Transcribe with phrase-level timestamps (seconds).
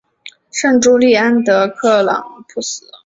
[0.49, 2.89] 圣朱利安德克朗普斯。